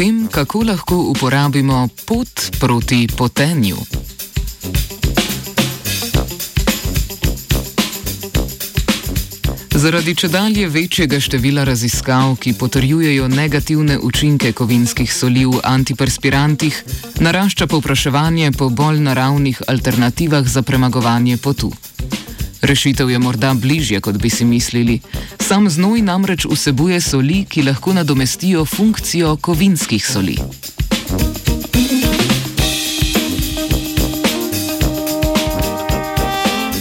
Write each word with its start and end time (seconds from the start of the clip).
tem, 0.00 0.28
kako 0.32 0.62
lahko 0.64 0.96
uporabimo 0.96 1.88
pot 2.06 2.28
proti 2.60 3.08
potenju. 3.16 3.76
Zaradi 9.74 10.14
če 10.14 10.28
dalje 10.28 10.68
večjega 10.68 11.20
števila 11.20 11.66
raziskav, 11.68 12.38
ki 12.40 12.54
potrjujejo 12.56 13.28
negativne 13.28 13.98
učinke 13.98 14.54
kovinskih 14.56 15.12
soli 15.12 15.44
v 15.44 15.60
antiperspirantih, 15.68 16.80
narašča 17.20 17.66
povpraševanje 17.66 18.52
po 18.56 18.70
bolj 18.70 19.04
naravnih 19.04 19.62
alternativah 19.68 20.48
za 20.48 20.62
premagovanje 20.62 21.36
potu. 21.36 21.72
Rešitev 22.62 23.10
je 23.10 23.18
morda 23.18 23.52
bližje, 23.54 24.00
kot 24.00 24.16
bi 24.16 24.30
si 24.30 24.48
mislili. 24.48 25.00
Sam 25.50 25.70
znoj 25.70 26.02
namreč 26.02 26.46
vsebuje 26.46 27.00
soli, 27.00 27.44
ki 27.44 27.62
lahko 27.62 27.92
nadomestijo 27.92 28.64
funkcijo 28.64 29.36
kovinskih 29.36 30.06
soli. 30.06 30.36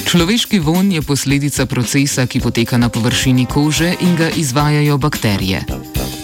Človeški 0.05 0.59
von 0.59 0.91
je 0.91 1.01
posledica 1.01 1.65
procesa, 1.65 2.27
ki 2.27 2.39
poteka 2.39 2.77
na 2.77 2.89
površini 2.89 3.45
kože 3.45 3.93
in 4.01 4.15
ga 4.15 4.29
izvajajo 4.29 4.97
bakterije. 4.97 5.65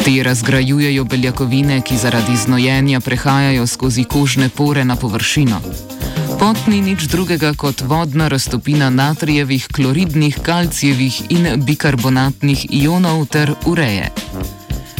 Te 0.05 0.23
razgrajujejo 0.23 1.03
beljakovine, 1.03 1.81
ki 1.81 1.97
zaradi 1.97 2.37
znojenja 2.37 2.99
prehajajo 2.99 3.67
skozi 3.67 4.03
kožne 4.03 4.49
pore 4.49 4.85
na 4.85 4.95
površino. 4.95 5.61
Pot 6.39 6.67
ni 6.67 6.81
nič 6.81 7.07
drugega 7.07 7.53
kot 7.57 7.81
vodna 7.81 8.27
raztopina 8.27 8.89
natrijevih, 8.89 9.67
kloridnih, 9.71 10.37
kalcijevih 10.43 11.21
in 11.29 11.47
bikarbonatnih 11.63 12.65
ionov 12.69 13.25
ter 13.25 13.53
ureje. 13.65 14.11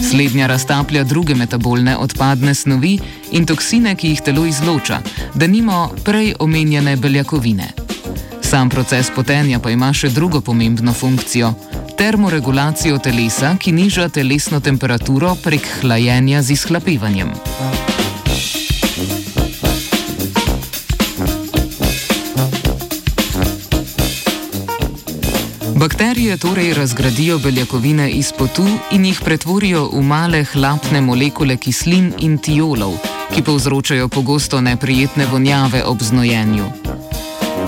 Slednja 0.09 0.47
raztaplja 0.47 1.03
druge 1.03 1.35
metabolne 1.35 1.97
odpadne 1.97 2.55
snovi 2.55 2.99
in 3.31 3.45
toksine, 3.45 3.95
ki 3.95 4.13
jih 4.13 4.21
telo 4.21 4.45
izloča, 4.45 5.01
da 5.35 5.47
nimo 5.47 5.89
prej 6.03 6.33
omenjene 6.39 6.95
beljakovine. 6.95 7.71
Sam 8.41 8.69
proces 8.69 9.09
potenja 9.15 9.59
pa 9.59 9.71
ima 9.71 9.93
še 9.93 10.09
drugo 10.09 10.41
pomembno 10.41 10.93
funkcijo: 10.93 11.53
termoregulacijo 11.97 12.99
telesa, 12.99 13.55
ki 13.59 13.71
niža 13.71 14.09
telesno 14.09 14.59
temperaturo 14.59 15.35
prek 15.43 15.67
hlajenja 15.81 16.41
z 16.41 16.59
izhlapevanjem. 16.59 17.33
Bakterije 25.75 26.37
torej 26.37 26.73
razgradijo 26.73 27.39
beljakovine 27.39 28.09
iz 28.09 28.31
potu 28.37 28.67
in 28.91 29.05
jih 29.05 29.21
pretvorijo 29.25 29.89
v 29.93 30.01
male 30.01 30.43
hlapne 30.43 31.01
molekule 31.01 31.57
kislin 31.57 32.13
in 32.19 32.37
tiolov, 32.37 32.93
ki 33.35 33.41
povzročajo 33.41 34.07
pogosto 34.07 34.61
neprijetne 34.61 35.25
vonjave 35.25 35.83
ob 35.83 36.01
znojenju. 36.01 36.65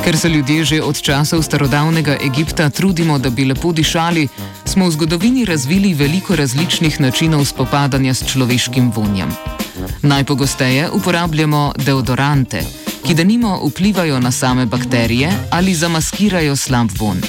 Ker 0.03 0.17
se 0.17 0.29
ljudje 0.29 0.65
že 0.65 0.81
od 0.81 1.01
časov 1.01 1.43
starodavnega 1.43 2.17
Egipta 2.25 2.69
trudimo, 2.69 3.19
da 3.19 3.29
bi 3.29 3.45
lepo 3.45 3.71
dišali, 3.71 4.27
smo 4.65 4.87
v 4.87 4.91
zgodovini 4.91 5.45
razvili 5.45 5.93
veliko 5.93 6.35
različnih 6.35 7.01
načinov 7.01 7.45
spopadanja 7.45 8.13
s 8.13 8.25
človeškim 8.31 8.91
vonjem. 8.95 9.29
Najpogosteje 10.01 10.89
uporabljamo 10.91 11.73
deodorante, 11.85 12.63
ki 13.05 13.13
denimo 13.13 13.59
vplivajo 13.67 14.19
na 14.19 14.31
same 14.31 14.65
bakterije 14.65 15.31
ali 15.51 15.75
zamaskirajo 15.75 16.55
slab 16.55 16.89
von. 16.99 17.21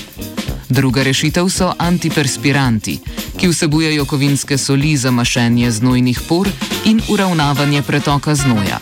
Druga 0.69 1.03
rešitev 1.03 1.49
so 1.49 1.73
antiperspiranti, 1.79 2.99
ki 3.37 3.49
vsebujejo 3.49 4.05
kovinske 4.05 4.59
soli 4.59 4.97
za 4.97 5.11
mašenje 5.11 5.71
znojnih 5.71 6.21
por 6.29 6.49
in 6.85 7.01
uravnavanje 7.09 7.83
pretoka 7.83 8.35
znoja. 8.35 8.79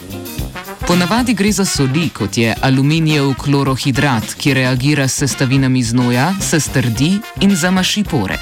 Ponavadi 0.87 1.35
gre 1.35 1.53
za 1.53 1.65
soli, 1.65 2.09
kot 2.09 2.39
je 2.39 2.55
aluminijev 2.61 3.35
klorohidrat, 3.35 4.35
ki 4.35 4.55
reagira 4.55 5.09
s 5.09 5.15
sestavinami 5.15 5.83
znoja, 5.83 6.35
se 6.41 6.61
strdi 6.61 7.19
in 7.41 7.57
zamaši 7.57 8.05
pore. 8.05 8.39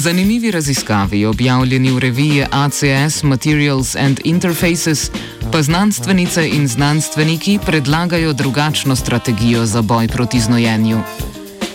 Zanimivi 0.00 0.50
raziskavi, 0.50 1.24
objavljeni 1.26 1.90
v 1.90 1.98
reviji 1.98 2.44
ACS 2.50 3.22
Materials 3.22 3.96
and 3.96 4.20
Interfaces, 4.24 5.10
pa 5.52 5.62
znanstvenice 5.62 6.48
in 6.48 6.68
znanstveniki 6.68 7.58
predlagajo 7.66 8.32
drugačno 8.32 8.96
strategijo 8.96 9.66
za 9.66 9.82
boj 9.82 10.08
proti 10.08 10.40
znojenju. 10.40 11.00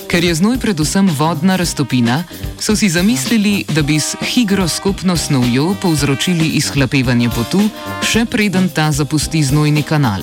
Ker 0.08 0.24
je 0.24 0.35
znoj 0.35 0.58
predvsem 0.58 1.09
vodna 1.18 1.56
raztopina, 1.56 2.24
so 2.59 2.75
si 2.75 2.90
zamislili, 2.90 3.64
da 3.75 3.81
bi 3.81 4.00
s 4.00 4.16
higroskopno 4.22 5.18
snovjo 5.18 5.75
povzročili 5.81 6.47
izhlapevanje 6.47 7.30
potu, 7.30 7.62
še 8.02 8.25
preden 8.25 8.69
ta 8.69 8.91
zapusti 8.91 9.44
znojni 9.44 9.84
kanal. 9.84 10.22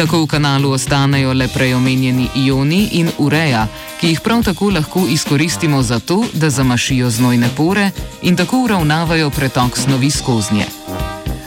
Tako 0.00 0.22
v 0.24 0.26
kanalu 0.26 0.70
ostanejo 0.72 1.32
le 1.36 1.44
preomenjeni 1.48 2.28
ioni 2.34 2.88
in 2.92 3.10
ureja, 3.18 3.66
ki 4.00 4.08
jih 4.08 4.20
prav 4.24 4.42
tako 4.44 4.70
lahko 4.70 5.02
izkoristimo 5.08 5.82
za 5.82 5.98
to, 6.00 6.24
da 6.32 6.50
zamašijo 6.50 7.10
znojne 7.10 7.48
pore 7.56 7.90
in 8.22 8.36
tako 8.36 8.62
uravnavajo 8.64 9.30
pretok 9.30 9.78
snovi 9.78 10.10
skozi 10.10 10.54
nje. 10.54 10.66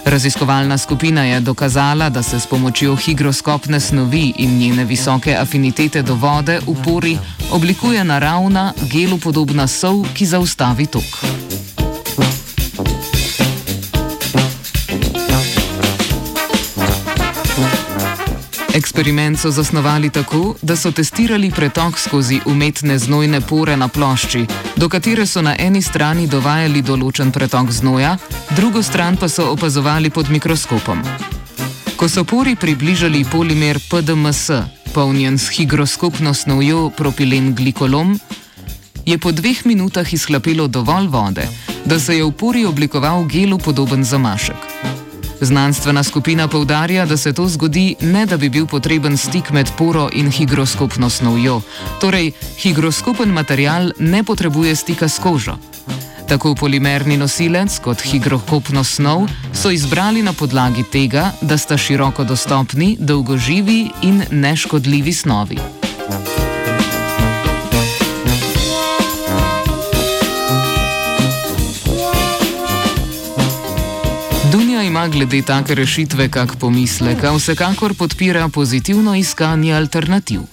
Raziskovalna 0.06 0.78
skupina 0.78 1.24
je 1.24 1.40
dokazala, 1.40 2.10
da 2.10 2.24
se 2.24 2.40
s 2.40 2.46
pomočjo 2.46 2.96
higroskopne 2.96 3.80
snovi 3.80 4.34
in 4.38 4.58
njene 4.58 4.86
visoke 4.86 5.36
afinitete 5.36 6.02
do 6.02 6.14
vode 6.16 6.60
v 6.68 6.76
pori 6.86 7.18
oblikuje 7.52 8.04
naravna, 8.04 8.74
gelu 8.82 9.18
podobna 9.18 9.68
sol, 9.68 10.06
ki 10.14 10.26
zaustavi 10.26 10.86
tok. 10.86 11.33
Eksperiment 18.74 19.40
so 19.40 19.52
zasnovali 19.52 20.10
tako, 20.10 20.56
da 20.62 20.76
so 20.76 20.92
testirali 20.92 21.52
pretok 21.52 22.00
skozi 22.00 22.40
umetne 22.46 22.98
znojne 23.00 23.42
pore 23.42 23.78
na 23.78 23.88
plošči, 23.88 24.46
do 24.76 24.90
katere 24.90 25.26
so 25.26 25.42
na 25.42 25.56
eni 25.60 25.82
strani 25.82 26.26
dovajali 26.28 26.82
določen 26.82 27.32
pretok 27.32 27.70
znoja, 27.72 28.16
drugo 28.58 28.82
stran 28.84 29.18
pa 29.18 29.30
so 29.30 29.52
opazovali 29.52 30.10
pod 30.10 30.32
mikroskopom. 30.34 31.04
Ko 31.96 32.10
so 32.10 32.26
pori 32.26 32.56
približali 32.56 33.22
polimer 33.30 33.78
PDMS, 33.92 34.50
polnjen 34.94 35.38
s 35.38 35.54
higroskopno 35.54 36.34
snovjo 36.34 36.90
propilen 36.98 37.54
glikolom, 37.54 38.18
je 39.06 39.18
po 39.18 39.32
dveh 39.32 39.66
minutah 39.70 40.14
izhlapelo 40.14 40.68
dovolj 40.68 41.08
vode, 41.14 41.46
da 41.86 42.00
se 42.00 42.18
je 42.18 42.26
v 42.26 42.32
pori 42.32 42.66
oblikoval 42.66 43.26
gelu 43.30 43.62
podoben 43.62 44.04
zamašek. 44.04 45.03
Znanstvena 45.42 46.04
skupina 46.04 46.48
povdarja, 46.48 47.06
da 47.06 47.18
se 47.18 47.34
to 47.34 47.48
zgodi 47.48 47.96
ne 48.02 48.26
da 48.26 48.38
bi 48.38 48.50
bil 48.50 48.66
potreben 48.66 49.18
stik 49.18 49.52
med 49.52 49.72
poro 49.78 50.10
in 50.14 50.32
higroskopno 50.32 51.10
snovjo. 51.10 51.62
Torej, 52.02 52.32
higroskopen 52.58 53.30
material 53.30 53.92
ne 54.00 54.24
potrebuje 54.24 54.76
stika 54.76 55.10
s 55.10 55.20
kožo. 55.20 55.58
Tako 56.28 56.56
polimerni 56.56 57.18
nosilec 57.18 57.80
kot 57.80 58.02
higroskopno 58.02 58.84
snov 58.84 59.28
so 59.54 59.72
izbrali 59.72 60.22
na 60.22 60.34
podlagi 60.34 60.84
tega, 60.84 61.32
da 61.42 61.58
sta 61.58 61.78
široko 61.78 62.24
dostopni, 62.24 62.98
dolgoživi 63.00 63.90
in 64.02 64.24
neškodljivi 64.32 65.14
snovi. 65.14 65.83
Ima 74.84 75.08
glede 75.08 75.42
take 75.42 75.76
rešitve 75.76 76.30
kak 76.30 76.56
pomislek, 76.56 77.24
a 77.24 77.32
vsekakor 77.36 77.94
podpira 77.94 78.48
pozitivno 78.50 79.16
iskanje 79.16 79.74
alternativ. 79.74 80.53